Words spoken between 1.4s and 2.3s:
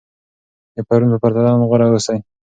نن غوره اوسئ.